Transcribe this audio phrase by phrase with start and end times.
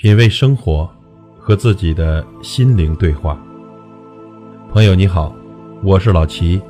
[0.00, 0.88] 品味生活，
[1.40, 3.36] 和自己的心灵对话。
[4.70, 5.34] 朋友你好，
[5.82, 6.62] 我是老齐。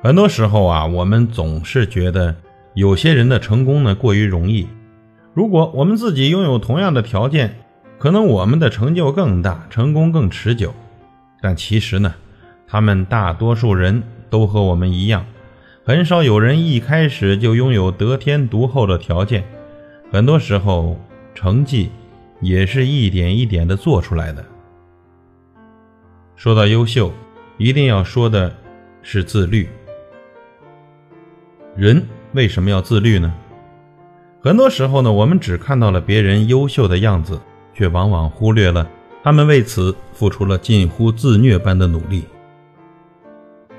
[0.00, 2.36] 很多时候啊，我们总是觉得
[2.74, 4.68] 有些人的成功呢过于容易。
[5.34, 7.56] 如果我们自己拥有同样的条件，
[7.98, 10.72] 可能我们的成就更大，成功更持久。
[11.42, 12.14] 但其实呢，
[12.66, 15.26] 他们大多数人都和我们一样，
[15.84, 19.44] 很少有人一开始就拥有得天独厚的条件。
[20.12, 20.96] 很多时候，
[21.34, 21.90] 成绩
[22.40, 24.44] 也是一点一点的做出来的。
[26.36, 27.12] 说到优秀，
[27.58, 28.54] 一定要说的
[29.02, 29.68] 是自律。
[31.76, 33.34] 人为什么要自律呢？
[34.40, 37.40] 很多时候呢，我们只看到了别人优秀的样子，
[37.74, 38.88] 却往往忽略了。
[39.22, 42.24] 他们为此付出了近乎自虐般的努力。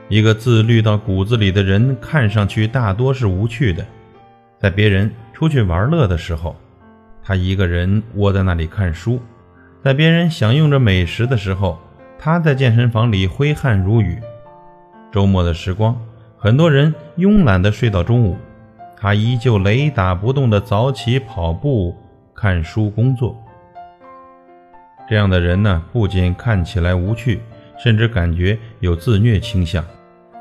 [0.08, 3.86] 一个自律到骨子里的人，看上去大多是无趣的。
[4.58, 6.56] 在别人出去玩乐的时候，
[7.22, 9.18] 他一个人窝在那里看书；
[9.84, 11.78] 在别人享用着美食的时候，
[12.18, 14.18] 他在健身房里挥汗如雨。
[15.12, 16.00] 周末的时光，
[16.38, 18.38] 很多人慵懒地睡到中午，
[18.98, 21.98] 他依旧雷打不动地早起跑步、
[22.34, 23.38] 看书、工作。
[25.10, 27.42] 这样的人呢，不仅看起来无趣，
[27.78, 29.84] 甚至感觉有自虐倾向，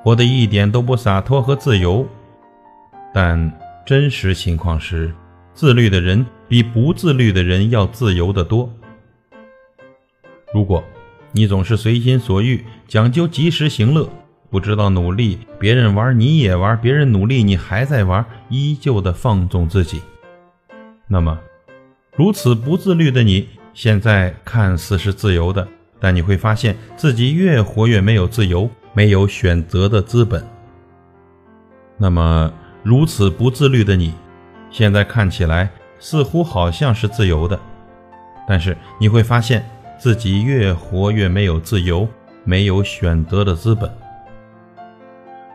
[0.03, 2.07] 活得一点都不洒脱和自由。
[3.13, 3.53] 但
[3.85, 5.13] 真实情况是，
[5.53, 8.73] 自律的人比不自律的人要自由得多。
[10.55, 10.83] 如果
[11.33, 14.09] 你总是随心所欲，讲究及时行乐，
[14.49, 20.01] 不知道努力，别人玩你也玩，别人努力你还在玩，依旧的放纵自己，
[21.09, 21.39] 那么
[22.15, 23.49] 如此不自律的你。
[23.75, 25.67] 现在看似是自由的，
[25.99, 30.45] 但你会发现自己越活越没有自由，没有选择的资本。
[31.97, 34.13] 那么，如此不自律的你，
[34.71, 37.59] 现在看起来似乎好像是自由的，
[38.47, 39.65] 但是你会发现
[39.99, 42.07] 自己越活越没有自由，
[42.45, 43.91] 没有选择的资本。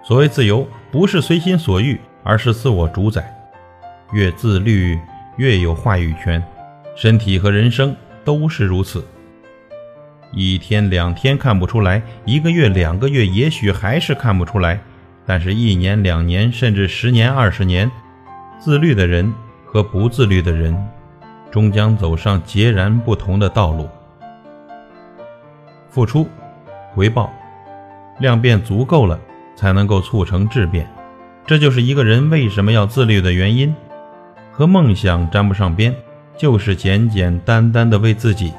[0.03, 3.31] 所谓自由，不是随心所欲，而是自我主宰。
[4.13, 4.97] 越自律，
[5.35, 6.41] 越有话语权，
[6.95, 7.93] 身体和人生。
[8.27, 9.07] 都是如此，
[10.33, 14.81] 一天两天看不出来，一个月两个月也许还是看不出来，
[15.25, 17.89] 但是一年两年甚至十年二十年，
[18.59, 19.33] 自律的人
[19.65, 20.77] 和不自律的人，
[21.49, 23.87] 终将走上截然不同的道路。
[25.89, 26.27] 付出、
[26.93, 27.31] 回报、
[28.19, 29.17] 量变足够了，
[29.55, 30.85] 才能够促成质变，
[31.45, 33.73] 这就是一个人为什么要自律的原因，
[34.51, 35.95] 和梦想沾不上边。
[36.37, 38.53] 就是简简单单的为自己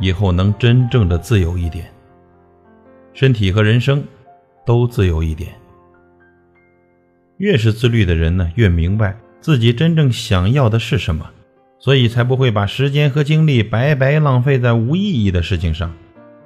[0.00, 1.86] 以后能真正的自由一点，
[3.14, 4.02] 身体和人生
[4.66, 5.52] 都自由一点。
[7.36, 11.30] 越是自律的人呢，越明白自己真正想要的是什么，
[11.78, 15.94] 所以才不会把时间和精力白白浪费在无意义的事情上，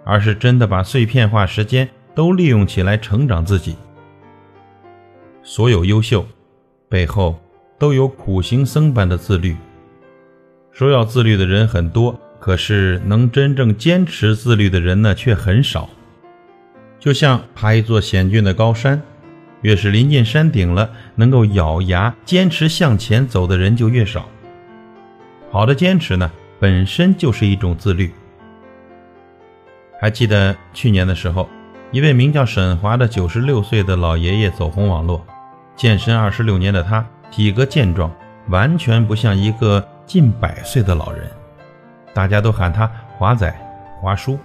[0.05, 3.75] 而是真的把碎片化时间都利用起来成长自己。
[5.43, 6.25] 所有优秀
[6.89, 7.39] 背后
[7.79, 9.57] 都有苦行僧般的自律。
[10.75, 15.89] 说要自律的人很多，可是能真正坚持自律的人呢却很少。
[16.99, 19.01] 就像爬一座险峻的高山，
[19.61, 24.29] 越是临近山顶了，能够咬牙坚持向前走的人就越少。
[25.49, 28.11] 好的坚持呢，本身就是一种自律。
[30.01, 31.49] 还记得去年的时候，
[31.93, 35.25] 一位名叫沈华的九十六岁的老爷爷走红网络，
[35.77, 38.13] 健身二十六年的他，体格健壮，
[38.49, 39.87] 完全不像一个。
[40.07, 41.31] 近百岁的老人，
[42.13, 43.53] 大家都喊他华仔、
[44.01, 44.39] 华叔。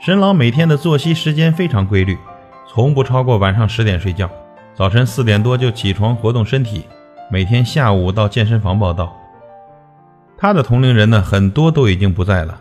[0.00, 2.16] 沈老每天的作息时间非常规律，
[2.68, 4.30] 从不超过晚上十点睡觉，
[4.74, 6.84] 早晨四点多就起床活动身体，
[7.30, 9.16] 每天下午到健身房报道。
[10.36, 12.60] 他的同龄人呢，很多都已经不在了。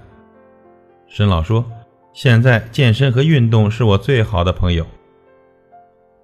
[1.08, 1.66] 沈老说
[2.14, 4.86] ：“现在健身和运动是我最好的朋友。”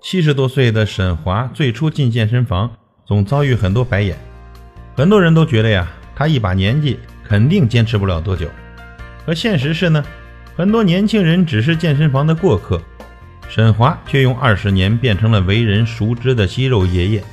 [0.02, 2.72] 七十多岁的沈华最初进健身房，
[3.06, 4.18] 总遭遇很多白眼。
[4.96, 8.50] 很多人都觉得呀，他一把年纪肯定坚持不了多久。
[9.26, 10.04] 可现实是呢，
[10.56, 12.82] 很多年轻人只是健身房的过客，
[13.48, 17.24] 沈华却用二十年变成了为人熟知的肌肉爷爷。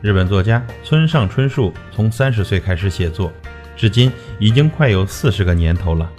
[0.00, 3.32] 日本作家村上春树从三十岁开始写作，
[3.76, 6.10] 至今已经快有四十个年头了。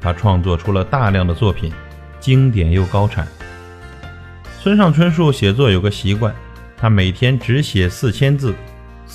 [0.00, 1.72] 他创作出了大量的作品，
[2.20, 3.26] 经典又高产。
[4.62, 6.34] 村上春树写作有个习惯，
[6.76, 8.54] 他每天只写四千字。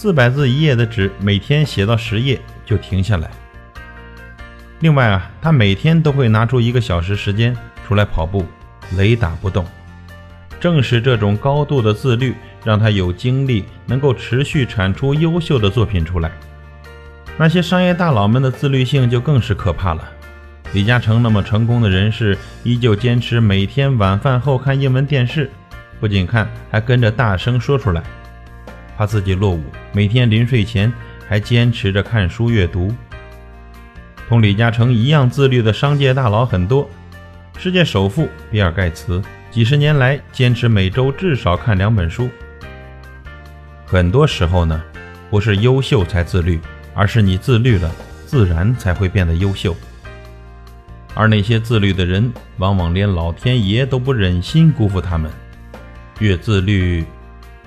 [0.01, 3.30] 四百字一页的纸，每天写到十页就停下来。
[4.80, 7.54] 另外啊，他每天都会拿出一个小时时间
[7.86, 8.46] 出来跑步，
[8.96, 9.66] 雷打不动。
[10.57, 16.31] 正是这种高度的自律，让他有精力能够持续产出优秀的作品出来。
[17.38, 20.10] 那些商业大佬们的自律性就更是可怕了。
[20.72, 25.51] 李嘉诚那么成功的人士，依旧坚持每天晚饭后看英文电视，
[26.00, 28.01] 不仅看，还跟着大声说出来，
[29.00, 29.63] 怕自己落伍。
[29.94, 30.92] 每天临睡前
[31.25, 32.94] 还坚持着看书阅读。
[34.28, 36.90] 同李嘉诚一样自律的商界大佬很多，
[37.57, 42.30] 世界首富比尔盖茨几十年来坚持每周至少看两本书。
[43.86, 44.84] 很多时候呢，
[45.30, 46.60] 不是优秀才自律，
[46.94, 47.90] 而是你自律了，
[48.25, 49.74] 自然才会变得优秀。
[51.13, 55.31] 而那些自律的人，往往连老天爷都不忍心辜负他们。
[56.19, 57.06] 越自律，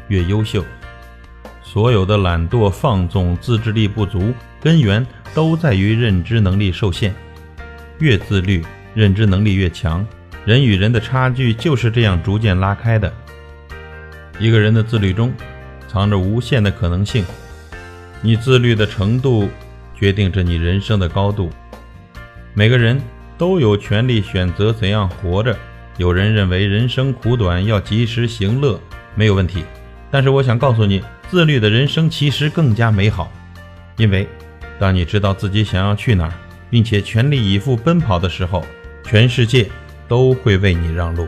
[0.08, 0.62] 越优秀。
[1.72, 7.14] 所有的懒惰、放纵、自制力不足，根源都在于认知能力受限。
[7.98, 8.62] 越自律，
[8.94, 10.06] 认知能力越强，
[10.44, 13.10] 人与人的差距就是这样逐渐拉开的。
[14.38, 15.32] 一个人的自律中，
[15.88, 17.24] 藏着无限的可能性。
[18.20, 19.48] 你自律的程度，
[19.94, 21.48] 决定着你人生的高度。
[22.52, 23.00] 每个人。
[23.38, 25.56] 都有权利选择怎样活着。
[25.96, 28.78] 有人认为人生苦短，要及时行乐，
[29.16, 29.64] 没有问题。
[30.12, 31.02] 但是我想告诉你，
[31.32, 33.32] 自律的人生其实更加美好，
[33.96, 34.28] 因为
[34.78, 36.32] 当你知道自己想要去哪儿，
[36.68, 38.62] 并且全力以赴奔跑的时候，
[39.02, 39.66] 全世界
[40.06, 41.26] 都会为你让路。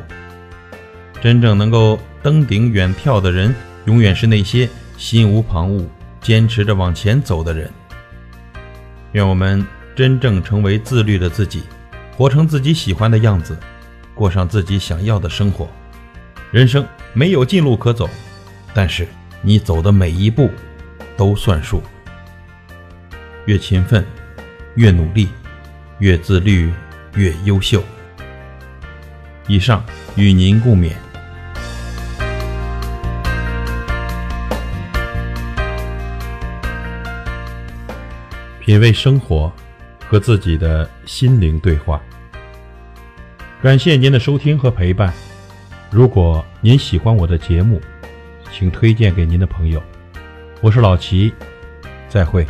[1.22, 3.54] 真正能够登顶远眺的人，
[3.86, 4.68] 永远是那些
[4.98, 5.86] 心无旁骛、
[6.20, 7.70] 坚持着往前走的人。
[9.12, 9.66] 愿我们
[9.96, 11.62] 真正成为自律的自己。
[12.14, 13.58] 活成自己喜欢的样子，
[14.14, 15.66] 过上自己想要的生活。
[16.50, 18.06] 人生没有近路可走，
[18.74, 19.08] 但是
[19.44, 20.50] 你走的每一步
[21.16, 21.82] 都算数。
[23.44, 24.04] 越勤奋，
[24.74, 25.28] 越努力，
[25.98, 26.72] 越自律，
[27.14, 27.84] 越优秀。
[29.46, 29.84] 以上
[30.16, 30.92] 与您共勉。
[38.60, 39.52] 品味生活。
[40.06, 42.00] 和自己的心灵对话。
[43.62, 45.12] 感谢您的收听和陪伴。
[45.90, 47.80] 如果您喜欢我的节目，
[48.56, 49.82] 请推荐给您的朋友。
[50.60, 51.34] 我是老齐，
[52.08, 52.46] 再会。